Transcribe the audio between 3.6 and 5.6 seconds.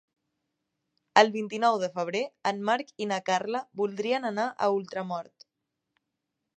voldrien anar a Ultramort.